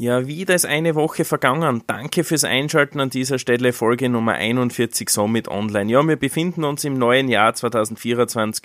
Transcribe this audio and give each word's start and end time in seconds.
Ja, 0.00 0.28
wieder 0.28 0.54
ist 0.54 0.64
eine 0.64 0.94
Woche 0.94 1.24
vergangen. 1.24 1.82
Danke 1.88 2.22
fürs 2.22 2.44
Einschalten 2.44 3.00
an 3.00 3.10
dieser 3.10 3.40
Stelle. 3.40 3.72
Folge 3.72 4.08
Nummer 4.08 4.34
41 4.34 5.10
somit 5.10 5.48
online. 5.48 5.90
Ja, 5.90 6.06
wir 6.06 6.14
befinden 6.14 6.62
uns 6.62 6.84
im 6.84 6.94
neuen 6.94 7.26
Jahr 7.26 7.52
2024 7.52 8.62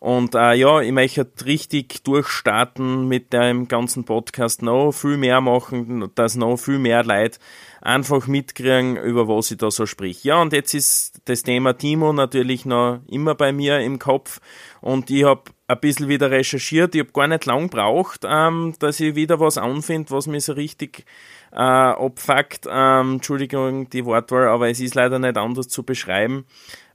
und 0.00 0.34
äh, 0.34 0.54
ja, 0.54 0.80
ich 0.80 0.92
möchte 0.92 1.26
richtig 1.44 2.02
durchstarten 2.04 3.08
mit 3.08 3.32
dem 3.32 3.68
ganzen 3.68 4.04
Podcast 4.04 4.62
noch 4.62 4.92
viel 4.92 5.16
mehr 5.16 5.40
machen, 5.40 6.10
dass 6.14 6.36
noch 6.36 6.56
viel 6.56 6.78
mehr 6.78 7.04
Leute 7.04 7.38
einfach 7.80 8.26
mitkriegen, 8.26 8.96
über 8.96 9.28
was 9.28 9.50
ich 9.50 9.58
da 9.58 9.70
so 9.70 9.86
sprich. 9.86 10.24
Ja, 10.24 10.40
und 10.42 10.52
jetzt 10.52 10.74
ist 10.74 11.20
das 11.26 11.42
Thema 11.42 11.74
Timo 11.74 12.12
natürlich 12.12 12.66
noch 12.66 13.00
immer 13.08 13.34
bei 13.34 13.52
mir 13.52 13.80
im 13.80 13.98
Kopf 13.98 14.40
und 14.80 15.10
ich 15.10 15.24
habe 15.24 15.42
ein 15.68 15.80
bisschen 15.80 16.08
wieder 16.08 16.30
recherchiert. 16.30 16.94
Ich 16.94 17.00
habe 17.00 17.12
gar 17.12 17.26
nicht 17.26 17.46
lang 17.46 17.68
gebraucht, 17.68 18.20
ähm, 18.24 18.74
dass 18.78 19.00
ich 19.00 19.14
wieder 19.14 19.40
was 19.40 19.58
anfinde, 19.58 20.10
was 20.10 20.26
mir 20.26 20.40
so 20.40 20.52
richtig 20.52 21.04
äh, 21.52 21.56
abfuckt. 21.56 22.66
Ähm, 22.68 23.14
Entschuldigung, 23.14 23.90
die 23.90 24.04
Wortwahl, 24.04 24.48
aber 24.48 24.68
es 24.68 24.80
ist 24.80 24.94
leider 24.94 25.18
nicht 25.18 25.36
anders 25.36 25.68
zu 25.68 25.82
beschreiben, 25.82 26.46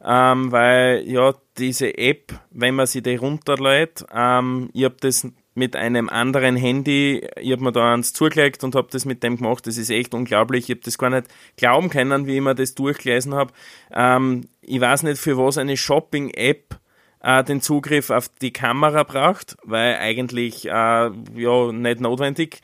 ähm, 0.03 0.51
weil 0.51 1.03
ja, 1.05 1.33
diese 1.57 1.97
App, 1.97 2.33
wenn 2.51 2.75
man 2.75 2.87
sie 2.87 3.01
die 3.01 3.15
runterlädt, 3.15 4.05
ähm, 4.13 4.69
ich 4.73 4.85
habe 4.85 4.97
das 4.99 5.27
mit 5.53 5.75
einem 5.75 6.07
anderen 6.09 6.55
Handy, 6.55 7.27
ich 7.39 7.51
habe 7.51 7.63
mir 7.63 7.71
da 7.71 7.93
eins 7.93 8.13
zugelegt 8.13 8.63
und 8.63 8.73
habe 8.73 8.87
das 8.89 9.03
mit 9.03 9.21
dem 9.21 9.37
gemacht. 9.37 9.67
Das 9.67 9.77
ist 9.77 9.89
echt 9.89 10.13
unglaublich. 10.13 10.69
Ich 10.69 10.75
habe 10.75 10.81
das 10.83 10.97
gar 10.97 11.09
nicht 11.09 11.27
glauben 11.57 11.89
können, 11.89 12.25
wie 12.25 12.35
ich 12.35 12.41
mir 12.41 12.55
das 12.55 12.73
durchgelesen 12.73 13.33
habe. 13.33 13.51
Ähm, 13.93 14.47
ich 14.61 14.79
weiß 14.79 15.03
nicht, 15.03 15.19
für 15.19 15.37
was 15.37 15.57
eine 15.57 15.75
Shopping-App 15.75 16.79
äh, 17.21 17.43
den 17.43 17.61
Zugriff 17.61 18.09
auf 18.09 18.29
die 18.41 18.53
Kamera 18.53 19.03
braucht, 19.03 19.57
weil 19.63 19.95
eigentlich 19.95 20.65
äh, 20.67 20.69
ja 20.71 21.71
nicht 21.71 21.99
notwendig. 21.99 22.61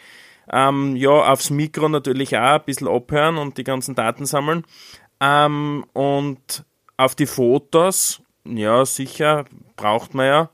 Ähm, 0.49 0.96
ja, 0.96 1.10
aufs 1.10 1.49
Mikro 1.49 1.90
natürlich 1.90 2.38
auch 2.38 2.60
ein 2.60 2.66
bisschen 2.66 2.88
abhören 2.88 3.38
und 3.38 3.58
die 3.58 3.66
ganzen 3.66 3.96
Daten 3.96 4.26
sammeln. 4.26 4.63
Ähm, 5.20 5.85
und 5.91 6.63
auf 6.96 7.15
die 7.15 7.26
Fotos, 7.26 8.21
ja, 8.55 8.85
sicher, 8.85 9.45
braucht 9.76 10.13
man 10.13 10.26
ja. 10.26 10.49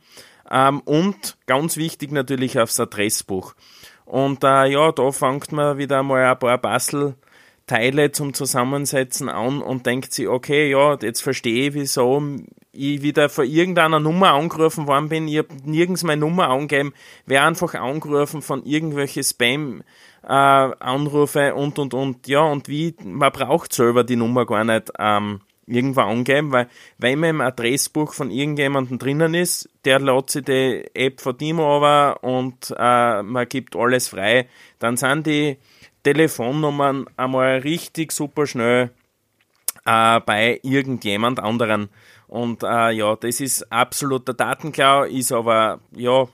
Ähm, 0.50 0.82
und 0.82 1.38
ganz 1.46 1.78
wichtig 1.78 2.12
natürlich 2.12 2.60
aufs 2.60 2.80
Adressbuch. 2.80 3.54
Und 4.06 4.44
äh, 4.44 4.66
ja, 4.68 4.92
da 4.92 5.12
fängt 5.12 5.52
man 5.52 5.78
wieder 5.78 6.04
mal 6.04 6.26
ein 6.26 6.40
paar 6.40 6.58
Bastel 6.58 7.16
Teile 7.66 8.12
zum 8.12 8.34
Zusammensetzen 8.34 9.30
an 9.30 9.62
und 9.62 9.86
denkt 9.86 10.14
sich, 10.14 10.28
okay, 10.28 10.70
ja, 10.70 10.98
jetzt 11.02 11.22
verstehe 11.22 11.70
ich, 11.70 11.74
wieso 11.74 12.22
ich 12.74 13.02
wieder 13.02 13.30
von 13.30 13.46
irgendeiner 13.46 14.00
Nummer 14.00 14.34
angerufen 14.34 14.88
worden 14.88 15.10
bin. 15.10 15.28
Ich 15.28 15.38
habe 15.38 15.50
nirgends 15.64 16.04
meine 16.04 16.20
Nummer 16.20 16.50
angegeben, 16.50 16.94
wäre 17.26 17.46
einfach 17.46 17.74
angerufen 17.76 18.42
von 18.42 18.66
irgendwelche 18.66 19.24
Spam 19.24 19.84
äh, 20.28 21.52
und 21.54 21.80
und 21.80 21.94
und 21.94 22.28
ja 22.28 22.42
und 22.42 22.68
wie 22.68 22.96
man 23.04 23.32
braucht 23.32 23.74
selber 23.74 24.04
die 24.04 24.16
Nummer 24.16 24.46
gar 24.46 24.64
nicht 24.64 24.92
ähm, 24.98 25.42
irgendwo 25.66 26.02
angeben, 26.02 26.52
weil 26.52 26.68
wenn 26.98 27.20
man 27.20 27.30
im 27.32 27.42
Adressbuch 27.42 28.14
von 28.14 28.32
irgendjemandem 28.32 29.00
drinnen 29.00 29.34
ist, 29.34 29.70
der 29.86 30.00
lädt 30.00 30.30
sich 30.30 30.44
die 30.44 30.86
App 30.94 31.22
von 31.22 31.38
Timo 31.38 31.78
over 31.78 32.24
und 32.24 32.74
äh, 32.78 33.24
man 33.24 33.48
gibt 33.48 33.76
alles 33.76 34.10
frei, 34.10 34.48
dann 34.80 34.98
sind 34.98 35.28
die 35.28 35.58
Telefonnummern 36.04 37.06
einmal 37.16 37.60
richtig 37.60 38.12
super 38.12 38.46
schnell 38.46 38.92
äh, 39.86 40.20
bei 40.20 40.60
irgendjemand 40.64 41.40
anderen. 41.40 41.90
Und 42.28 42.64
äh, 42.64 42.92
ja, 42.92 43.16
das 43.16 43.40
ist 43.40 43.72
absoluter 43.72 44.34
Datenklau, 44.34 45.04
ist 45.04 45.32
aber, 45.32 45.80
ja, 45.96 46.28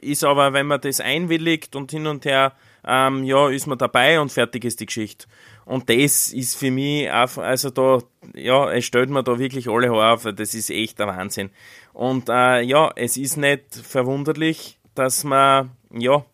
ist 0.00 0.24
aber, 0.24 0.52
wenn 0.52 0.66
man 0.66 0.80
das 0.80 1.00
einwilligt 1.00 1.76
und 1.76 1.90
hin 1.90 2.06
und 2.06 2.24
her, 2.24 2.52
ähm, 2.86 3.24
ja, 3.24 3.48
ist 3.48 3.66
man 3.66 3.78
dabei 3.78 4.20
und 4.20 4.32
fertig 4.32 4.64
ist 4.64 4.80
die 4.80 4.86
Geschichte. 4.86 5.26
Und 5.64 5.88
das 5.88 6.32
ist 6.32 6.56
für 6.56 6.70
mich, 6.70 7.10
einfach, 7.10 7.42
also 7.42 7.70
da, 7.70 7.98
ja, 8.34 8.72
es 8.72 8.84
stellt 8.84 9.10
mir 9.10 9.22
da 9.22 9.38
wirklich 9.38 9.68
alle 9.68 9.90
Haare 9.90 10.14
auf, 10.14 10.22
das 10.34 10.54
ist 10.54 10.70
echt 10.70 10.98
der 10.98 11.06
Wahnsinn. 11.06 11.50
Und 11.92 12.28
äh, 12.28 12.60
ja, 12.62 12.90
es 12.96 13.16
ist 13.16 13.36
nicht 13.36 13.74
verwunderlich, 13.74 14.78
dass 14.94 15.24
man, 15.24 15.70
ja, 15.92 16.24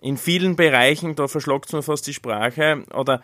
in 0.00 0.16
vielen 0.16 0.56
Bereichen, 0.56 1.14
da 1.14 1.28
verschlagt 1.28 1.72
man 1.72 1.82
fast 1.82 2.06
die 2.06 2.14
Sprache, 2.14 2.84
oder 2.94 3.22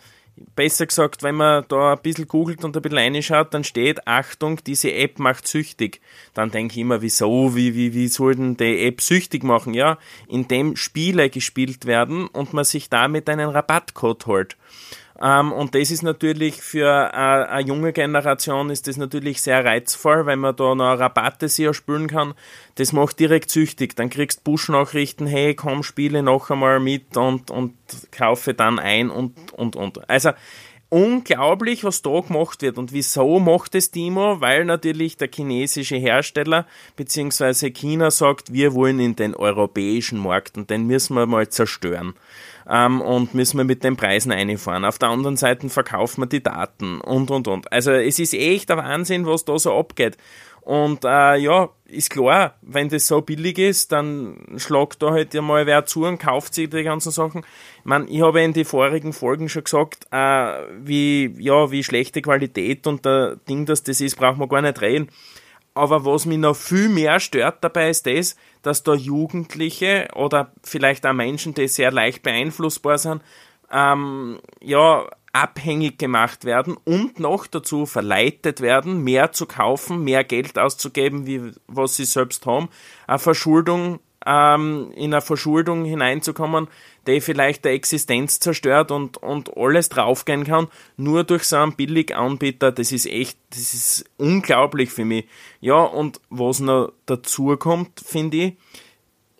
besser 0.56 0.86
gesagt, 0.86 1.22
wenn 1.22 1.34
man 1.34 1.64
da 1.68 1.92
ein 1.92 2.02
bisschen 2.02 2.28
googelt 2.28 2.64
und 2.64 2.76
ein 2.76 2.82
bisschen 2.82 2.98
reinschaut, 2.98 3.54
dann 3.54 3.64
steht, 3.64 4.06
Achtung, 4.06 4.60
diese 4.64 4.92
App 4.92 5.18
macht 5.18 5.46
süchtig. 5.46 6.00
Dann 6.34 6.50
denke 6.50 6.72
ich 6.74 6.78
immer, 6.78 7.02
wieso, 7.02 7.54
wie, 7.54 7.74
wie, 7.74 7.94
wie 7.94 8.08
soll 8.08 8.36
denn 8.36 8.56
die 8.56 8.86
App 8.86 9.00
süchtig 9.00 9.42
machen? 9.42 9.74
Ja, 9.74 9.98
indem 10.28 10.76
Spiele 10.76 11.30
gespielt 11.30 11.86
werden 11.86 12.26
und 12.26 12.52
man 12.52 12.64
sich 12.64 12.88
damit 12.88 13.28
einen 13.28 13.50
Rabattcode 13.50 14.26
holt. 14.26 14.56
Ähm, 15.22 15.52
und 15.52 15.74
das 15.74 15.90
ist 15.90 16.02
natürlich 16.02 16.62
für 16.62 17.10
äh, 17.12 17.16
eine 17.16 17.66
junge 17.66 17.92
Generation 17.92 18.70
ist 18.70 18.88
das 18.88 18.96
natürlich 18.96 19.42
sehr 19.42 19.64
reizvoll, 19.64 20.24
wenn 20.24 20.38
man 20.38 20.56
da 20.56 20.74
noch 20.74 20.98
Rabatte 20.98 21.48
sich 21.48 21.66
erspülen 21.66 22.08
kann. 22.08 22.34
Das 22.76 22.92
macht 22.92 23.20
direkt 23.20 23.50
süchtig. 23.50 23.96
Dann 23.96 24.08
kriegst 24.08 24.44
Push-Nachrichten, 24.44 25.26
hey, 25.26 25.54
komm, 25.54 25.82
spiele 25.82 26.22
noch 26.22 26.50
einmal 26.50 26.80
mit 26.80 27.16
und, 27.16 27.50
und 27.50 27.74
kaufe 28.10 28.54
dann 28.54 28.78
ein 28.78 29.10
und, 29.10 29.52
und, 29.52 29.76
und. 29.76 30.08
Also, 30.08 30.30
unglaublich, 30.88 31.84
was 31.84 32.00
da 32.00 32.20
gemacht 32.20 32.62
wird. 32.62 32.78
Und 32.78 32.92
wieso 32.92 33.38
macht 33.40 33.74
es 33.74 33.90
Timo? 33.90 34.40
Weil 34.40 34.64
natürlich 34.64 35.18
der 35.18 35.28
chinesische 35.32 35.96
Hersteller 35.96 36.66
bzw. 36.96 37.70
China 37.70 38.10
sagt, 38.10 38.52
wir 38.54 38.74
wollen 38.74 38.98
in 38.98 39.16
den 39.16 39.34
europäischen 39.34 40.18
Markt 40.18 40.56
und 40.56 40.70
den 40.70 40.86
müssen 40.86 41.14
wir 41.14 41.26
mal 41.26 41.48
zerstören 41.48 42.14
ähm, 42.70 43.00
und 43.00 43.34
müssen 43.34 43.58
wir 43.58 43.64
mit 43.64 43.82
den 43.82 43.96
Preisen 43.96 44.30
einfahren. 44.30 44.84
Auf 44.84 44.98
der 44.98 45.08
anderen 45.08 45.36
Seite 45.36 45.68
verkaufen 45.68 46.22
wir 46.22 46.26
die 46.26 46.42
Daten 46.42 47.00
und 47.00 47.30
und 47.30 47.48
und. 47.48 47.72
Also 47.72 47.90
es 47.90 48.18
ist 48.18 48.32
echt 48.32 48.68
der 48.68 48.76
Wahnsinn, 48.76 49.26
was 49.26 49.44
da 49.44 49.58
so 49.58 49.76
abgeht. 49.76 50.16
Und 50.62 51.04
äh, 51.04 51.36
ja, 51.36 51.70
ist 51.86 52.10
klar, 52.10 52.54
wenn 52.60 52.90
das 52.90 53.06
so 53.06 53.22
billig 53.22 53.58
ist, 53.58 53.92
dann 53.92 54.36
schlagt 54.56 55.02
da 55.02 55.10
halt 55.10 55.34
mal 55.34 55.66
wer 55.66 55.84
zu 55.86 56.04
und 56.04 56.18
kauft 56.18 56.54
sich 56.54 56.70
die 56.70 56.82
ganzen 56.84 57.10
Sachen. 57.10 57.40
Ich 57.78 57.84
meine, 57.84 58.06
ich 58.08 58.20
habe 58.20 58.42
in 58.42 58.52
den 58.52 58.66
vorigen 58.66 59.12
Folgen 59.12 59.48
schon 59.48 59.64
gesagt, 59.64 60.06
äh, 60.12 60.52
wie, 60.80 61.34
ja, 61.38 61.70
wie 61.72 61.82
schlechte 61.82 62.22
Qualität 62.22 62.86
und 62.86 63.04
der 63.04 63.36
Ding, 63.48 63.66
dass 63.66 63.82
das 63.82 64.00
ist, 64.00 64.16
braucht 64.16 64.38
man 64.38 64.48
gar 64.48 64.62
nicht 64.62 64.80
reden. 64.80 65.08
Aber 65.74 66.04
was 66.04 66.26
mich 66.26 66.38
noch 66.38 66.56
viel 66.56 66.88
mehr 66.88 67.20
stört 67.20 67.62
dabei 67.62 67.90
ist 67.90 68.06
das, 68.06 68.36
dass 68.62 68.82
da 68.82 68.94
Jugendliche 68.94 70.08
oder 70.14 70.52
vielleicht 70.64 71.06
auch 71.06 71.12
Menschen, 71.12 71.54
die 71.54 71.68
sehr 71.68 71.92
leicht 71.92 72.22
beeinflussbar 72.22 72.98
sind, 72.98 73.22
ähm, 73.70 74.40
ja, 74.60 75.06
abhängig 75.32 75.98
gemacht 75.98 76.44
werden 76.44 76.76
und 76.84 77.20
noch 77.20 77.46
dazu 77.46 77.86
verleitet 77.86 78.60
werden, 78.60 79.04
mehr 79.04 79.30
zu 79.32 79.46
kaufen, 79.46 80.02
mehr 80.02 80.24
Geld 80.24 80.58
auszugeben, 80.58 81.26
wie 81.26 81.52
was 81.68 81.96
sie 81.96 82.04
selbst 82.04 82.46
haben, 82.46 82.68
eine 83.06 83.20
Verschuldung, 83.20 84.00
ähm, 84.26 84.92
in 84.94 85.14
eine 85.14 85.22
Verschuldung 85.22 85.84
hineinzukommen, 85.84 86.68
die 87.06 87.20
vielleicht 87.20 87.64
der 87.64 87.72
Existenz 87.72 88.40
zerstört 88.40 88.90
und, 88.90 89.16
und 89.18 89.56
alles 89.56 89.88
draufgehen 89.88 90.44
kann, 90.44 90.68
nur 90.96 91.24
durch 91.24 91.44
so 91.44 91.56
einen 91.56 91.74
Billiganbieter, 91.74 92.72
das 92.72 92.92
ist 92.92 93.06
echt, 93.06 93.38
das 93.50 93.74
ist 93.74 94.04
unglaublich 94.18 94.90
für 94.90 95.04
mich. 95.04 95.26
Ja, 95.60 95.80
und 95.80 96.20
was 96.28 96.60
noch 96.60 96.92
dazu 97.06 97.56
kommt, 97.56 98.00
finde 98.04 98.36
ich, 98.36 98.56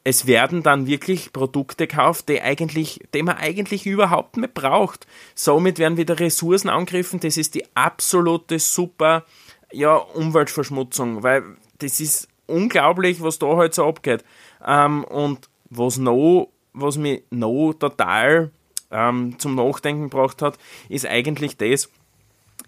es 0.02 0.26
werden 0.26 0.62
dann 0.62 0.86
wirklich 0.86 1.32
Produkte 1.32 1.86
gekauft, 1.86 2.30
die 2.30 2.40
eigentlich, 2.40 3.00
die 3.12 3.22
man 3.22 3.36
eigentlich 3.36 3.86
überhaupt 3.86 4.38
nicht 4.38 4.54
braucht. 4.54 5.06
Somit 5.34 5.78
werden 5.78 5.98
wieder 5.98 6.18
Ressourcen 6.18 6.70
angegriffen. 6.70 7.20
Das 7.20 7.36
ist 7.36 7.54
die 7.54 7.64
absolute 7.76 8.58
super, 8.58 9.26
ja, 9.72 9.94
Umweltverschmutzung, 9.94 11.22
weil 11.22 11.42
das 11.78 12.00
ist 12.00 12.29
unglaublich, 12.50 13.22
was 13.22 13.38
da 13.38 13.46
heute 13.46 13.58
halt 13.58 13.74
so 13.74 13.86
abgeht. 13.86 14.24
Ähm, 14.66 15.04
und 15.04 15.48
was 15.70 15.98
noch 15.98 16.48
was 16.72 16.96
mich 16.96 17.22
noch 17.30 17.72
total 17.74 18.50
ähm, 18.90 19.38
zum 19.38 19.54
Nachdenken 19.54 20.04
gebracht 20.04 20.42
hat, 20.42 20.58
ist 20.88 21.06
eigentlich 21.06 21.56
das, 21.56 21.90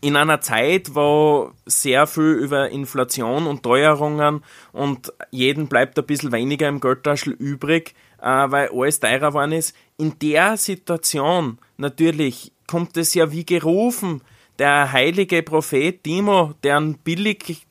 in 0.01 0.17
einer 0.17 0.41
Zeit, 0.41 0.95
wo 0.95 1.53
sehr 1.65 2.07
viel 2.07 2.33
über 2.33 2.71
Inflation 2.71 3.47
und 3.47 3.63
Teuerungen 3.63 4.43
und 4.73 5.13
jeden 5.31 5.69
bleibt 5.69 5.99
ein 5.99 6.07
bisschen 6.07 6.33
weniger 6.33 6.69
im 6.69 6.81
Geldtaschel 6.81 7.33
übrig, 7.35 7.95
äh, 8.21 8.27
weil 8.27 8.71
alles 8.71 8.99
teurer 8.99 9.29
geworden 9.29 9.53
ist, 9.53 9.77
in 9.99 10.19
der 10.19 10.57
Situation 10.57 11.59
natürlich 11.77 12.53
kommt 12.67 12.97
es 12.97 13.15
ja 13.15 13.31
wie 13.31 13.47
gerufen, 13.47 14.23
der 14.59 14.93
heilige 14.93 15.43
Prophet 15.43 16.03
Timo, 16.03 16.55
der 16.63 16.81
billig 16.81 17.67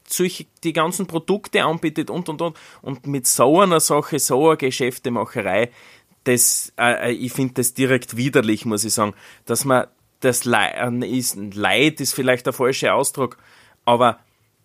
die 0.63 0.73
ganzen 0.73 1.07
Produkte 1.07 1.63
anbietet 1.63 2.09
und 2.09 2.27
und 2.27 2.41
und 2.41 2.57
und 2.81 3.07
mit 3.07 3.27
so 3.27 3.61
einer 3.61 3.79
Sache, 3.79 4.19
so 4.19 4.47
einer 4.47 4.57
Geschäftemacherei, 4.57 5.71
das, 6.23 6.73
äh, 6.77 7.09
äh, 7.09 7.11
ich 7.11 7.33
finde 7.33 7.55
das 7.55 7.73
direkt 7.73 8.17
widerlich, 8.17 8.65
muss 8.65 8.83
ich 8.83 8.93
sagen, 8.93 9.13
dass 9.45 9.65
man 9.65 9.87
das 10.19 10.45
Leid 10.45 10.75
äh, 10.75 11.07
ist, 11.07 11.37
Leid 11.53 12.01
ist 12.01 12.13
vielleicht 12.13 12.45
der 12.45 12.53
falsche 12.53 12.93
Ausdruck, 12.93 13.37
aber 13.85 14.19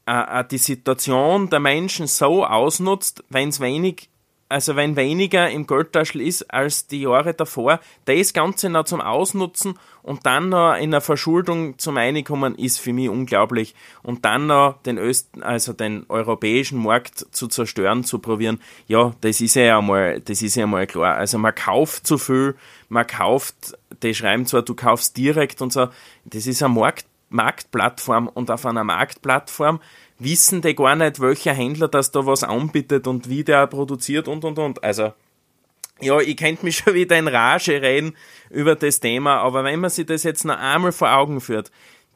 äh, 0.07 0.41
äh, 0.41 0.45
die 0.45 0.59
Situation 0.59 1.51
der 1.51 1.61
Menschen 1.61 2.07
so 2.07 2.45
ausnutzt, 2.45 3.25
wenn 3.29 3.49
es 3.49 3.61
wenig 3.61 4.09
also 4.49 4.77
wenn 4.77 4.97
weniger 4.97 5.51
im 5.51 5.67
Geldtaschel 5.67 6.21
ist 6.21 6.53
als 6.53 6.87
die 6.87 7.03
Jahre 7.03 7.35
davor, 7.35 7.81
das 8.05 8.33
Ganze 8.33 8.69
noch 8.69 8.85
zum 8.85 9.01
Ausnutzen 9.01 9.79
und 10.03 10.25
dann 10.25 10.51
noch 10.51 10.75
in 10.75 10.95
einer 10.95 11.01
Verschuldung 11.01 11.79
zum 11.79 11.97
Einkommen 11.97 12.55
ist 12.55 12.79
für 12.79 12.93
mich 12.93 13.09
unglaublich. 13.09 13.75
Und 14.05 14.25
dann 14.25 14.47
noch 14.47 14.81
den 14.85 14.99
Öst, 14.99 15.29
also 15.41 15.73
den 15.73 16.07
europäischen 16.09 16.81
Markt 16.81 17.27
zu 17.33 17.49
zerstören, 17.49 18.05
zu 18.05 18.21
probieren, 18.21 18.61
ja, 18.87 19.15
das 19.21 19.41
ist 19.41 19.57
ja 19.57 19.79
einmal, 19.79 20.21
das 20.21 20.43
ist 20.43 20.55
ja 20.55 20.63
einmal 20.63 20.87
klar. 20.87 21.17
Also 21.17 21.39
man 21.39 21.55
kauft 21.55 22.07
zu 22.07 22.19
viel, 22.19 22.55
man 22.89 23.07
kauft, 23.07 23.77
die 24.03 24.15
schreiben 24.15 24.47
zwar, 24.47 24.63
du 24.63 24.75
kaufst 24.75 25.17
direkt 25.17 25.61
und 25.61 25.73
so, 25.73 25.89
das 26.25 26.47
ist 26.47 26.63
eine 26.63 26.73
Markt, 26.73 27.07
Marktplattform 27.29 28.29
und 28.29 28.51
auf 28.51 28.67
einer 28.67 28.85
Marktplattform 28.85 29.81
wissen 30.19 30.63
die 30.63 30.75
gar 30.75 30.97
nicht, 30.97 31.21
welcher 31.21 31.53
Händler 31.53 31.89
das 31.89 32.11
da 32.11 32.27
was 32.27 32.45
anbietet 32.45 33.07
und 33.07 33.29
wie 33.29 33.45
der 33.45 33.67
produziert 33.67 34.29
und 34.29 34.45
und 34.45 34.59
und. 34.59 34.83
Also, 34.83 35.13
ja, 36.01 36.21
ich 36.21 36.37
könnte 36.37 36.65
mich 36.65 36.77
schon 36.85 36.95
wieder 36.95 37.19
in 37.19 37.29
Rage 37.29 37.83
reden 37.83 38.17
über 38.51 38.75
das 38.75 39.01
Thema, 39.01 39.39
aber 39.39 39.65
wenn 39.65 39.81
man 39.81 39.91
sich 39.91 40.07
das 40.07 40.23
jetzt 40.23 40.45
noch 40.45 40.59
einmal 40.59 40.93
vor 40.93 41.13
Augen 41.13 41.41
führt, 41.41 41.71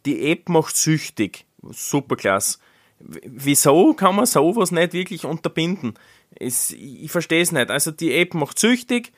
die 0.06 0.30
App 0.30 0.48
macht 0.48 0.76
süchtig. 0.76 1.44
Superklasse. 1.62 2.58
Wieso 3.00 3.94
kann 3.94 4.16
man 4.16 4.26
sowas 4.26 4.72
nicht 4.72 4.92
wirklich 4.92 5.24
unterbinden? 5.24 5.94
Es, 6.34 6.70
ich 6.70 7.10
verstehe 7.10 7.42
es 7.42 7.52
nicht. 7.52 7.70
Also 7.70 7.90
die 7.90 8.14
App 8.14 8.34
macht 8.34 8.58
süchtig, 8.58 9.12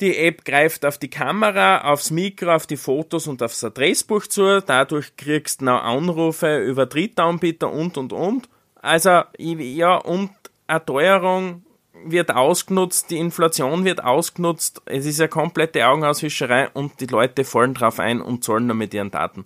die 0.00 0.16
App 0.16 0.44
greift 0.44 0.84
auf 0.84 0.98
die 0.98 1.10
Kamera, 1.10 1.92
aufs 1.92 2.10
Mikro, 2.10 2.54
auf 2.54 2.66
die 2.66 2.76
Fotos 2.76 3.26
und 3.26 3.42
aufs 3.42 3.62
Adressbuch 3.62 4.26
zu. 4.26 4.60
Dadurch 4.60 5.16
kriegst 5.16 5.60
du 5.60 5.66
noch 5.66 5.82
Anrufe 5.82 6.58
über 6.58 6.86
Drittanbieter 6.86 7.70
und 7.70 7.96
und 7.96 8.12
und. 8.12 8.48
Also, 8.76 9.22
ja, 9.38 9.96
und 9.96 10.30
eine 10.66 10.84
Teuerung 10.84 11.64
wird 12.04 12.34
ausgenutzt, 12.34 13.10
die 13.10 13.18
Inflation 13.18 13.84
wird 13.84 14.02
ausgenutzt, 14.02 14.82
es 14.86 15.06
ist 15.06 15.20
eine 15.20 15.28
komplette 15.28 15.86
Augenauswischerei 15.86 16.68
und 16.70 17.00
die 17.00 17.06
Leute 17.06 17.44
fallen 17.44 17.74
drauf 17.74 18.00
ein 18.00 18.20
und 18.20 18.42
zahlen 18.42 18.66
nur 18.66 18.76
mit 18.76 18.92
ihren 18.94 19.10
Daten. 19.10 19.44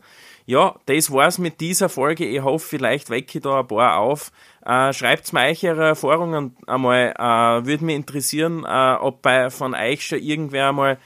Ja, 0.48 0.76
das 0.87 1.10
war's 1.10 1.38
mit 1.38 1.60
dieser 1.60 1.88
Folge. 1.88 2.25
Ich 2.25 2.40
hoffe, 2.40 2.66
vielleicht 2.69 3.10
wecke 3.10 3.38
ich 3.38 3.43
da 3.43 3.60
ein 3.60 3.66
paar 3.66 3.98
auf. 3.98 4.31
Äh, 4.64 4.93
Schreibt 4.93 5.32
mir 5.32 5.40
euch 5.46 5.66
eure 5.66 5.88
Erfahrungen 5.88 6.56
einmal. 6.69 7.14
Äh, 7.19 7.66
Würde 7.66 7.84
mich 7.84 7.96
interessieren, 7.96 8.64
äh, 8.64 8.94
ob 8.94 9.22
bei, 9.22 9.50
von 9.50 9.75
euch 9.75 10.06
schon 10.06 10.20
irgendwer 10.20 10.69
einmal 10.69 10.98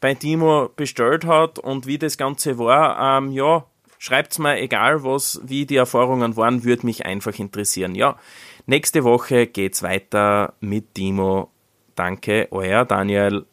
bei 0.00 0.14
Timo 0.14 0.68
bestellt 0.76 1.24
hat 1.24 1.58
und 1.58 1.86
wie 1.86 1.96
das 1.96 2.18
Ganze 2.18 2.58
war. 2.58 3.18
Ähm, 3.18 3.32
ja, 3.32 3.64
schreibt's 3.98 4.38
mir, 4.38 4.58
egal 4.58 5.02
was, 5.04 5.40
wie 5.42 5.64
die 5.64 5.76
Erfahrungen 5.76 6.36
waren, 6.36 6.64
würde 6.64 6.84
mich 6.84 7.06
einfach 7.06 7.38
interessieren. 7.38 7.94
Ja, 7.94 8.18
nächste 8.66 9.04
Woche 9.04 9.46
geht's 9.46 9.82
weiter 9.82 10.52
mit 10.60 10.94
Timo. 10.94 11.50
Danke, 11.94 12.48
euer 12.50 12.84
Daniel. 12.84 13.46